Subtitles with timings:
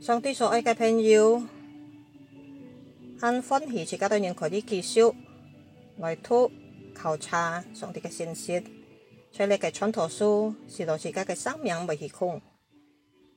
[0.00, 1.42] 上帝所爱嘅朋友，
[3.20, 5.14] 按欢喜自家对人佢啲技巧
[5.98, 6.50] 来读
[6.94, 8.62] 考察上帝嘅信息，
[9.30, 12.40] 确你嘅传道书是让自家嘅生命未虚空。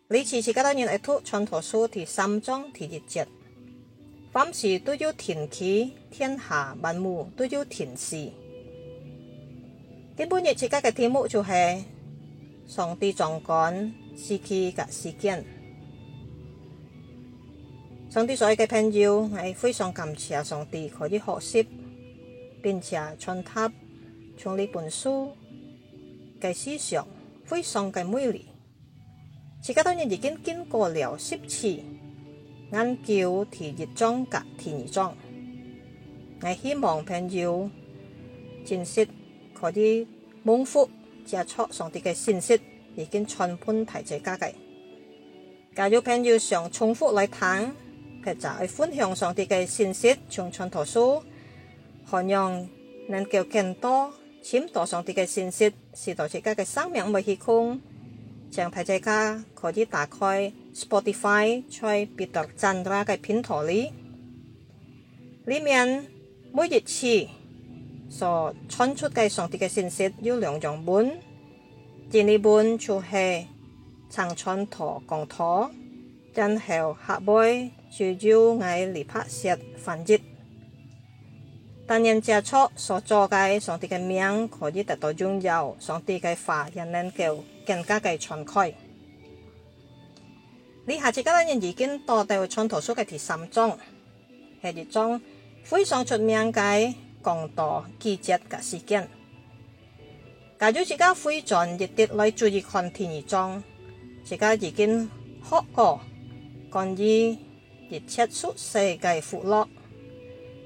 [0.07, 3.27] 你次次家对人来读传道书，第三章第二节，
[4.31, 8.15] 凡事都要天起，天下万物都要天视。
[8.17, 8.33] 一
[10.29, 11.49] 本日自家嘅题目就是
[12.65, 13.75] 上帝掌管
[14.15, 15.43] 时期及事件。
[18.13, 21.67] 上啲所有嘅朋友我非常感谢上帝佢以学习，
[22.61, 23.73] 并且传达
[24.37, 25.31] 从呢本书
[26.39, 27.07] 嘅思想
[27.43, 28.45] 非常嘅美丽。
[29.63, 35.17] 自家当然已经经过了十次研究第二章及第二章，
[36.43, 37.67] 我希望朋友
[38.63, 39.07] 珍惜
[39.59, 40.07] 佢以
[40.43, 40.87] 蒙富
[41.25, 42.61] 接触上帝嘅信息
[42.95, 44.51] 已经传播提出家計，
[45.75, 47.75] 假如朋友想重复嚟谈。
[48.23, 51.21] 百家 iPhone 上的讯息、从传图书、
[52.05, 52.65] 弘扬
[53.09, 57.79] 南教更多品味到上等的信息，是大家的生命不虚空。
[58.49, 63.91] 像大家可以打开 Spotify，在别的站的个频里，
[65.45, 66.05] 里面
[66.53, 67.27] 每一次
[68.09, 71.19] 所传出的上等的信息有两种本，
[72.09, 73.43] 第一本就是
[74.09, 75.67] 长春图、讲图，
[76.33, 77.69] 然后下背。
[77.93, 80.19] 少少爱離，拍摄繁殖。
[81.85, 88.73] 但人唔出所做嘅上帝嘅名可以得到拥有，上帝嘅话也能够更加嘅传开。
[90.87, 93.77] 你下次覺人已经多到创图书嘅第三章，
[94.63, 95.21] 係一種
[95.63, 99.07] 非常出名嘅共到季节嘅事件。
[100.57, 103.63] 假如自家非常热烈来注意看第二種，
[104.25, 105.07] 自家已经
[105.43, 106.01] 学过
[106.71, 107.37] 关于。
[107.93, 109.67] 热切缩设计脱乐。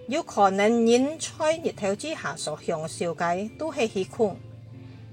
[0.08, 4.34] 有可能人在日头之下所享受嘅都系虚空；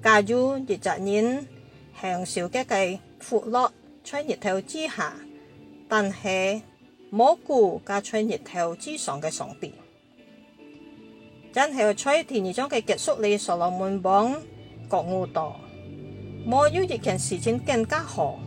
[0.00, 1.44] 假如热着人
[2.00, 3.72] 享受嘅嘅脱落
[4.04, 5.16] 在日头之下，
[5.88, 6.62] 但系
[7.10, 9.72] 蘑菇加在日头之上嘅上边，
[11.52, 14.32] 真系在田野中嘅结束里所罗门绑
[14.88, 15.56] 觉悟多。
[16.46, 18.38] 冇有一件事情更加好，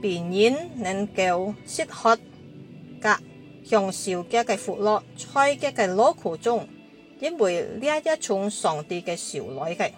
[0.00, 2.16] 比人能够适合。
[3.02, 3.18] 格
[3.64, 6.66] 向少嘅嘅苦乐，在嘅嘅老苦中，
[7.18, 9.90] 因为呢一种上帝嘅少来嘅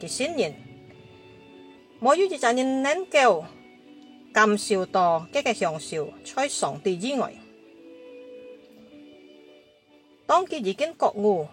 [0.00, 0.52] 嘅信仰，
[2.00, 3.44] 冇有一阵人能够
[4.32, 7.32] 感受到嘅嘅享受在上帝以外。
[10.26, 11.46] 当佢已经觉悟，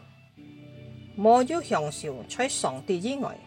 [1.17, 3.37] 冇有享受在上帝以外，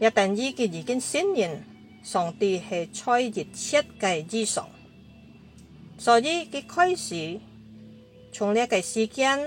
[0.00, 1.50] 一定以佢已经信仰
[2.02, 4.68] 上帝系在一切嘅之上。
[5.98, 7.40] 所以佢开始
[8.32, 9.38] 从呢个個時甲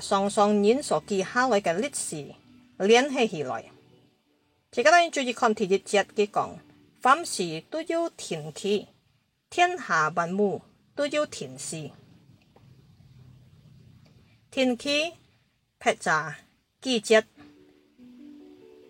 [0.00, 2.34] 上上年所记下来嘅历史
[2.84, 3.64] 联系起来。
[4.76, 6.58] 而个大注意看第一節佢讲，
[7.00, 8.88] 凡事都要停气，
[9.48, 10.60] 天下万物
[10.94, 11.90] 都要停時。
[14.50, 15.12] 天气、
[15.80, 16.32] 氣候、
[16.82, 17.24] 季节，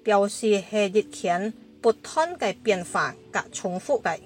[0.03, 4.19] 表示係日間不斷嘅变化甲重复嘅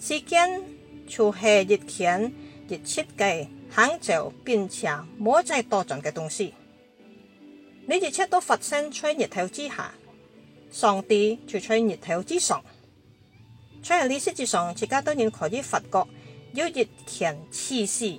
[0.00, 0.79] 時間。
[1.10, 2.22] 就系一强
[2.68, 4.88] 一设计，很就并且
[5.20, 6.54] 冇再多层的东西。
[7.86, 9.92] 你一切都发生在日头之下，
[10.70, 12.62] 上帝就在日头之上。
[13.82, 16.08] 在历史之上，自家当然可以发觉
[16.54, 18.16] 有一强趋势、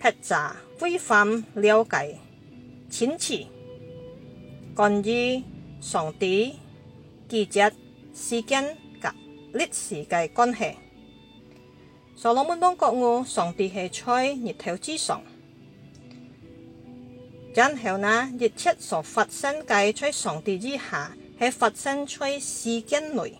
[0.00, 2.18] 爆炸、规范、了解、
[2.90, 3.46] 浅次，
[4.74, 5.40] 关于
[5.80, 6.54] 上帝、
[7.28, 7.70] 季节、
[8.12, 9.18] 时间及
[9.52, 10.74] 历史嘅关系。
[12.16, 15.22] 所罗门王国奥上帝系在日头之上，
[17.54, 18.32] 然后呢？
[18.40, 23.34] 一切所发生计在上帝之下，系发生在世间内。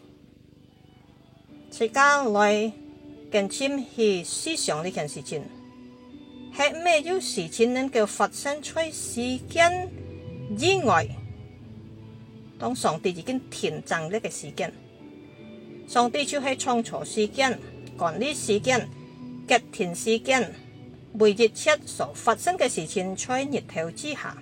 [1.79, 2.73] 而间内
[3.33, 5.43] 更签系思想呢件事情，
[6.55, 7.89] 系咩要事情呢？
[7.91, 9.89] 叫发生在世间
[10.55, 11.07] 之外，
[12.59, 14.71] 当上帝已经填尽呢个时间，
[15.89, 17.59] 上帝就系创造时间。
[17.97, 18.89] 讲呢事件，
[19.49, 20.55] 吉田事件，
[21.15, 24.37] 每日七所发生嘅事情，在喺日头之下。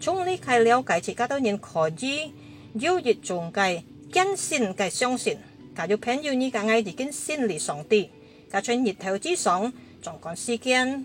[0.00, 2.32] 从呢界了解，自家当然可以
[2.74, 5.36] 优越，仲界坚信嘅相信。
[5.76, 8.10] 假如朋友呢个爱已经心离上地，
[8.50, 9.70] 假取日头之上，
[10.02, 11.04] 仲讲事件，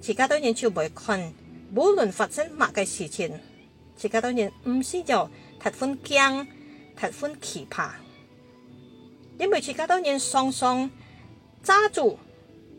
[0.00, 1.32] 自家当然就会困。
[1.74, 3.32] 无论发生乜嘅事情，
[3.96, 6.46] 自家当然唔需要特欢惊，
[6.96, 7.94] 特欢期盼。
[9.38, 10.90] 因为其他都人双双
[11.64, 12.18] 揸住，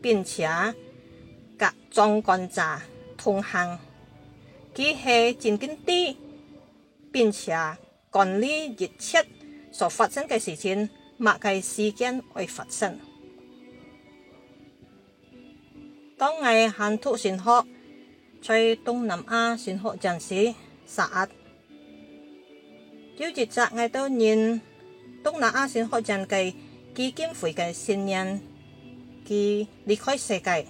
[0.02, 0.46] 并且
[1.58, 2.82] 甲中观察
[3.16, 3.78] 同行，
[4.74, 6.16] 佢系真紧啲，
[7.10, 7.56] 并且
[8.10, 9.18] 管理日出
[9.72, 12.98] 所发生嘅事情，默计时间会发生。
[16.16, 17.66] 当我行出船学，
[18.42, 20.54] 在东南亚船学阵时，
[20.86, 21.26] 十压，
[23.18, 24.60] 纠结集我都认。
[25.24, 26.52] 东南亚新发展嘅
[26.94, 28.42] 基金会嘅信人，
[29.26, 30.66] 佢离开世界，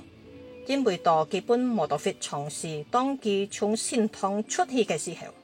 [0.68, 5.34] 因为道基本冇得去从事当佢从心堂出去嘅时候，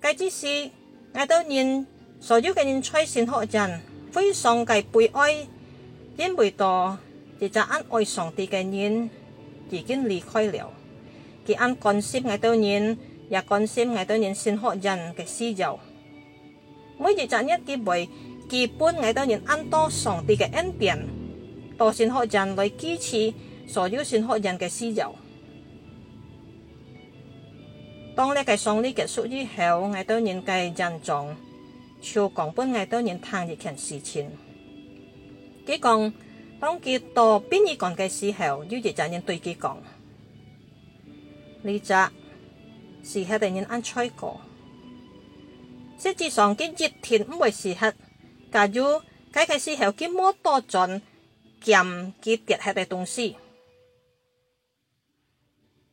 [0.00, 0.68] 该之时，
[1.12, 1.86] 爱到人
[2.18, 3.80] 所有嘅人在新发展
[4.10, 5.46] 非常嘅悲哀，
[6.16, 6.98] 因为道
[7.38, 9.08] 一只按爱上帝嘅人
[9.70, 10.72] 已经离开了，
[11.46, 12.98] 佢按关心爱到人，
[13.30, 15.78] 也关心爱到人新发展嘅需要。
[16.98, 18.08] 每日站一結为
[18.48, 20.98] 基本爱都人按多上帝嘅恩典，
[21.78, 23.32] 多算好人为支持，
[23.66, 25.14] 所有算好人嘅私有。
[28.14, 31.34] 当呢个上礼结束以后，爱當人計人仲，
[32.02, 34.30] 就讲本爱當人谈一件事情。
[35.66, 36.12] 佢讲，
[36.60, 39.78] 当佢到殡仪馆嘅时候，要站人对佢讲：，
[41.62, 42.12] 呢咋
[43.02, 44.38] 是佢哋人按吹过。
[46.02, 47.72] 实际上佢一天唔会食，
[48.50, 48.82] 假如
[49.32, 51.00] 佢嘅时候佢冇多准
[51.60, 51.78] 兼
[52.20, 53.36] 佢跌下的东西，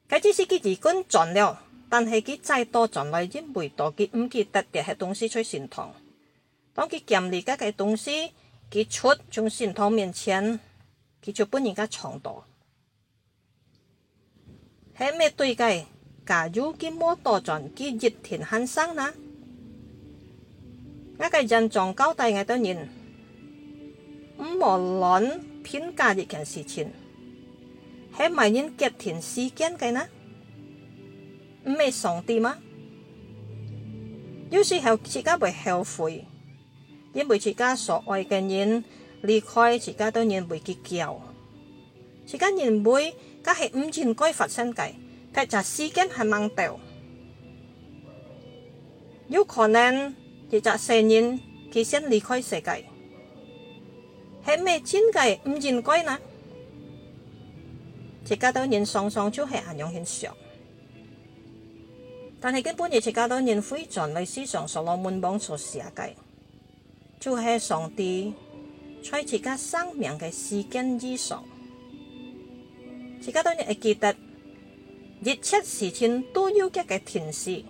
[0.10, 1.62] 佢只是佢自己准了，
[1.92, 5.94] 但系佢再多准来因为到佢唔记得跌下东西出神堂。
[6.74, 8.32] 当佢兼而家嘅东西
[8.72, 10.60] 佢出从神堂面前，
[11.24, 12.44] 佢就本人家藏到。
[14.98, 15.62] 系咩对计？
[16.26, 19.14] 假如佢冇多准佢一天很生呢？
[21.22, 22.88] 那个人撞交底嘅多人，
[24.38, 26.90] 无论评价一件事情，
[28.18, 30.02] 系咪因隔断事件嘅呢？
[31.66, 32.58] 唔系上帝吗？
[34.50, 36.24] 有时后自家会后悔，
[37.14, 38.82] 因为自家所爱嘅人
[39.22, 41.22] 离开，自家当然会结交。
[42.26, 43.14] 自家人会
[43.44, 44.82] 假系唔愿该发生计，
[45.34, 46.80] 但就事件系盲掉，
[49.28, 50.16] 有可能。
[50.52, 51.40] 一家四年，
[51.72, 52.84] 佢先离开世界，
[54.46, 56.20] 系咩境界唔见改啦？
[58.28, 60.36] 一家多人丧丧就系咁样现象，
[62.42, 66.16] 但系根本一家多人非常类似想，所罗门帮助设计，
[67.20, 68.34] 就系上帝
[69.04, 71.46] 在自己生命嘅时间之上，
[73.22, 74.16] 一家多人会记得
[75.24, 77.64] 一切事情都有一个天使。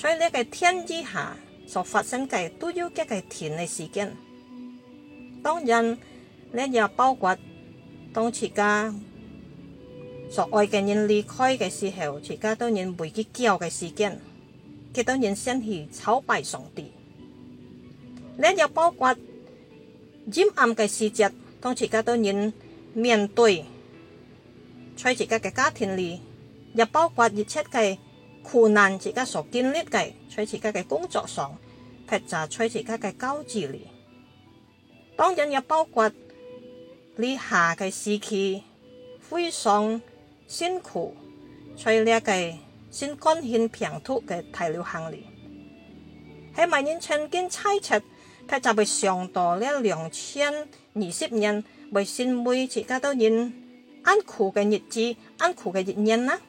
[0.00, 1.36] 所以呢個天之下
[1.66, 4.16] 所發生嘅，都要一佢填嘅時間。
[5.42, 5.90] 當然，
[6.52, 7.36] 呢又包括
[8.10, 8.94] 當自家
[10.30, 14.18] 所愛嘅人離開嘅時候，自家當然會佢叫嘅時間，
[14.94, 16.90] 佢當然先裏慘悲上帝。
[18.38, 19.14] 呢又包括
[20.32, 21.30] 陰暗嘅時節，
[21.60, 22.50] 當自家當然
[22.94, 23.66] 面對
[24.96, 26.18] 在自家嘅家庭裏，
[26.72, 27.98] 又包括一切嘅。
[28.42, 31.56] 困难自己所经历嘅，在自己嘅工作上，
[32.06, 33.86] 或者在自己嘅交际里，
[35.16, 36.10] 当然也包括
[37.16, 38.62] 你下嘅时期
[39.20, 40.00] 非常
[40.46, 41.14] 辛苦，
[41.76, 42.32] 在呢个
[42.90, 45.24] 新疆欠平土嘅提了行李，
[46.56, 48.00] 喺晚年曾经猜测，
[48.48, 50.50] 撇杂会上到了两千
[50.94, 51.62] 二十年，
[51.92, 53.52] 为先会自己都人
[54.02, 56.40] 安苦嘅日子，安苦嘅日人啦。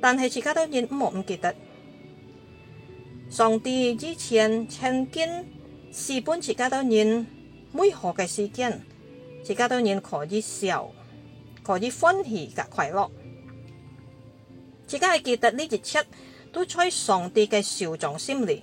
[0.00, 1.54] 但係自家當然唔唔記得，
[3.30, 5.26] 上帝之前曾經
[5.92, 7.26] 試本自家當然
[7.72, 8.80] 每何嘅時間，
[9.42, 10.90] 自家當然可以笑，
[11.62, 13.10] 可以歡喜及快樂。
[14.86, 16.06] 自家係記得呢啲出
[16.52, 18.62] 都在上帝嘅手掌心里，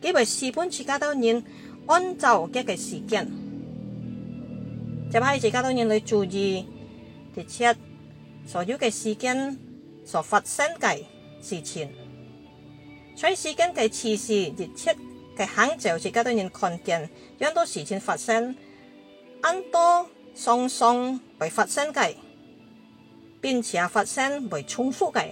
[0.00, 1.42] 佢为試本自家當然
[1.86, 3.28] 按照嘅嘅時間，
[5.10, 6.64] 就喺自己當然嚟注意
[7.34, 7.80] 啲出
[8.46, 9.69] 所有嘅時間。
[10.10, 11.04] 所发生嘅
[11.40, 11.88] 事情，
[13.16, 14.90] 在事件嘅次序日出
[15.36, 18.56] 嘅很就而家多人看见，很多事情发生，
[19.40, 22.16] 很多喪喪会发生嘅，
[23.40, 25.28] 并且发生为重复嘅，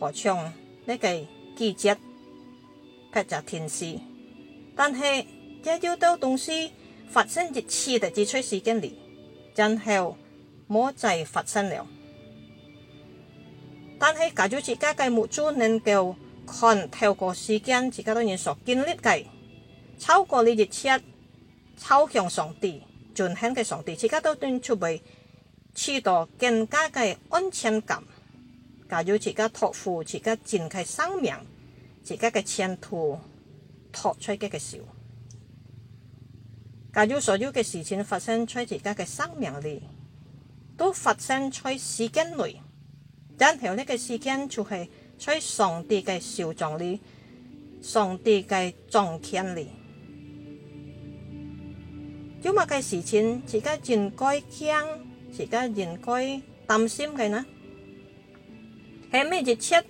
[0.00, 0.50] 何況
[0.86, 1.20] 呢个
[1.54, 1.94] 季者
[3.12, 3.98] 拍着天視，
[4.74, 5.26] 但系
[5.62, 6.72] 一朝到东西
[7.10, 8.98] 发生一次的就喺事件里，
[9.54, 10.16] 然后
[10.66, 11.86] 冇再发生了。
[14.00, 16.14] 但係，假如自家嘅每週能夠
[16.90, 19.24] 透過時間，自家都要所經歷嘅，
[19.98, 21.02] 超過你嘅一切，
[21.76, 22.80] 超向上帝，
[23.14, 25.00] 盡向嘅上帝，自家都端出嚟，
[25.74, 28.00] 取得更加嘅安全感。
[28.88, 31.34] 假如自家托付自家自己生命，
[32.04, 33.18] 自家嘅前途，
[33.92, 34.78] 托出嘅嘅手。
[36.92, 39.82] 假如所有嘅事情發生在自己嘅生命裏，
[40.76, 42.60] 都發生在時間裏。
[43.38, 47.00] 但系那呢个事件就系在上帝嘅受造里、
[47.80, 49.68] 上帝嘅创权里，
[52.42, 53.40] 有乜嘅事情？
[53.46, 54.74] 自家应该惊，
[55.32, 57.46] 自家应该担心嘅呢？
[59.12, 59.82] 系咩一切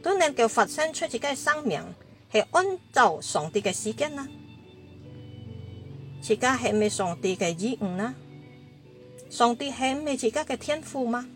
[0.00, 1.82] 都能够发生出自己嘅生命，
[2.32, 4.26] 系按照上帝嘅时间呢？
[6.30, 8.14] 而家系咪上帝嘅义务呢？
[9.28, 11.28] 上帝系咪自家嘅天赋吗？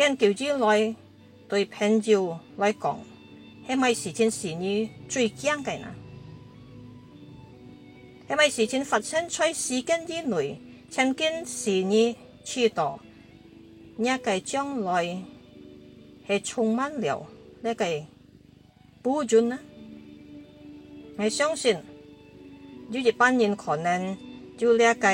[0.00, 0.94] 跟住之来，
[1.46, 2.98] 对朋友来讲，
[3.68, 5.94] 系咪事情是你最惊嘅呢？
[8.26, 12.16] 系咪事情发生在时间之内，曾经是你
[12.46, 12.98] 处到，
[13.98, 15.22] 你嘅将来
[16.26, 17.26] 系充满了
[17.60, 17.84] 呢个
[19.02, 19.58] 保障啊！
[21.18, 21.74] 我相信
[22.88, 24.16] 呢一班人可能
[24.56, 25.08] 就呢个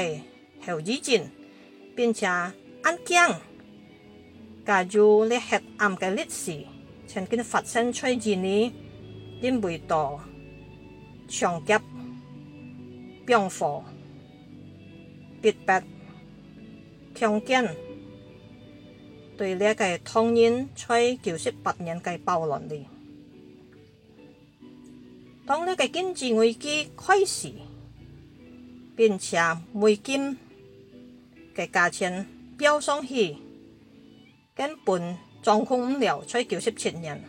[0.65, 1.29] 后遗症，
[1.97, 3.41] 并且安详。
[4.67, 6.61] 假如汝黑暗的历史
[7.07, 8.73] 曾经发生，即一年
[9.41, 10.19] 汝未到
[11.29, 11.79] 抢劫、
[13.25, 13.85] 报火、
[15.41, 15.81] 逼迫、
[17.15, 17.77] 强奸，
[19.37, 22.87] 对汝诶童年，在九十八年诶暴乱里，
[25.47, 27.53] 当你诶金融危机开始，
[28.97, 29.39] 并且
[29.73, 30.37] 每斤
[31.55, 32.27] 诶价钱
[32.59, 33.46] 飙升起。
[34.57, 37.23] 根本掌控不了，才九十七人。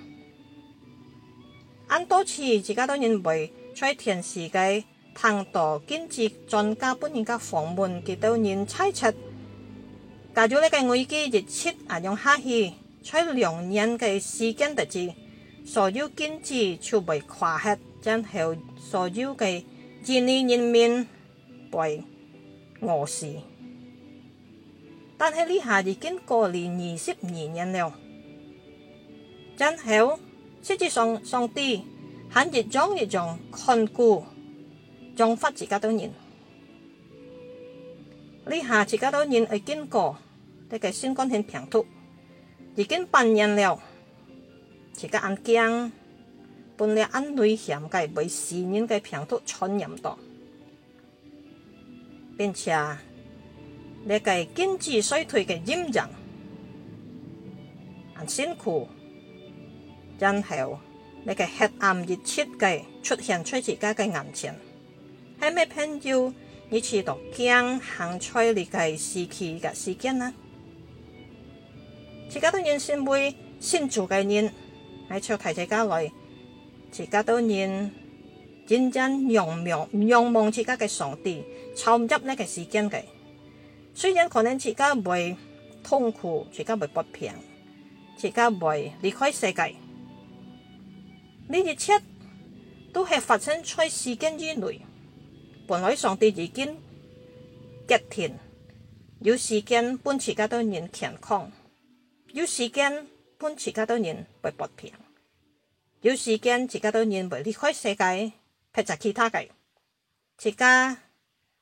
[1.85, 9.13] 很多次，自家都认为在全时界探索经济专家幫人家访问，佢都认猜测。
[10.33, 15.13] 假如呢个外机日切啊用下氣，在两年嘅时间度住，
[15.65, 19.61] 所有经持就未垮陷，然后所有嘅
[20.05, 21.05] 印尼人民
[21.69, 22.01] 被
[22.79, 23.27] 饿死。
[25.17, 27.93] 但係呢下已經過年二十二年了，
[29.55, 30.19] 真好。
[30.59, 31.81] 甚至上上啲，
[32.31, 34.21] 肯越長越長看顧，
[35.15, 36.11] 長翻自己多年。
[38.45, 40.17] 呢下自己多年係經過
[40.69, 41.85] 啲嘅新冠肺突，
[42.75, 43.79] 已經半年了，
[44.93, 45.91] 自家新惊，
[46.75, 50.17] 本嚟安陲嫌佢被時人該平突傳唔到，
[52.37, 52.97] 并且。
[54.09, 56.01] 你个经济衰退阴影，
[58.13, 58.87] 很辛苦
[60.17, 60.79] 真好。
[61.25, 64.55] 你个黑暗日切嘅出现在自家嘅眼前，
[65.41, 66.31] 係咩朋友？
[66.69, 70.33] 你去到江行出你嘅时期嘅时间呢？
[72.29, 74.49] 自家都人先会先做嘅人，
[75.09, 76.09] 喺出睇住家來，
[76.91, 77.91] 自家认人
[78.65, 81.43] 真正仰望仰望自家嘅上帝，
[81.75, 83.01] 操執呢个时间嘅。
[83.97, 85.35] 虽然可能自家袂
[85.83, 87.33] 痛苦，自家袂不平，
[88.15, 89.73] 自家袂离开世界，
[91.47, 91.93] 呢一切
[92.93, 94.81] 都系发生在时间之内。
[95.67, 96.77] 本来上帝已经
[97.87, 98.37] 决定，
[99.21, 101.51] 有时间帮自家多人健康，
[102.33, 103.07] 有时间
[103.39, 104.91] 帮自家多人袂不平，
[106.01, 108.31] 有时间自家都人袂离开世界，
[108.71, 109.47] 撇杂其他嘅，
[110.37, 110.95] 自家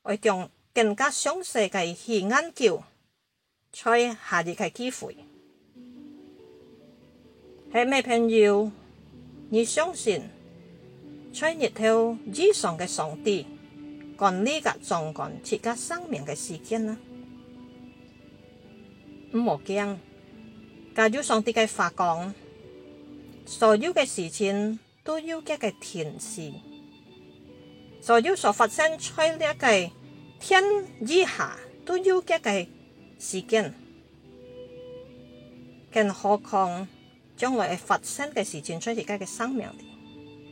[0.02, 0.52] 会将。
[0.76, 2.76] 更加详细嘅祈安叫，
[3.72, 5.16] 在夏日嘅机会，
[7.72, 8.70] 系咩朋友？
[9.50, 10.22] 你相信，
[11.34, 13.46] 在日头以上嘅上帝
[14.18, 16.98] 管理嘅状况，涉及生命嘅事件呢？
[19.32, 19.98] 唔好惊，
[20.94, 22.34] 靠上帝嘅发讲，
[23.46, 26.14] 所有嘅事情都要一个嘅天
[28.02, 29.95] 所有所发生出呢一个。
[30.40, 30.62] 天
[31.06, 32.68] 底下都有嘅个
[33.20, 33.74] 事件，
[35.92, 36.88] 更何况
[37.38, 39.68] 将来会发生嘅事情，出自己嘅生命。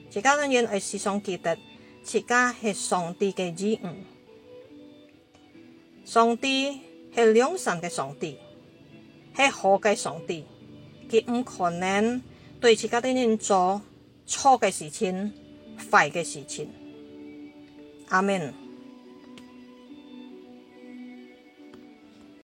[0.09, 1.55] 自己当然系时常记得，
[2.03, 2.25] 自己
[2.61, 4.03] 系上帝嘅子女，
[6.05, 6.79] 上帝
[7.13, 8.37] 系良善嘅上帝，
[9.35, 10.45] 系好解上帝？
[11.09, 12.21] 佢唔可能
[12.61, 13.81] 对自己啲人做
[14.25, 15.33] 错嘅事情、
[15.91, 16.69] 坏嘅事情。
[18.09, 18.62] 阿门。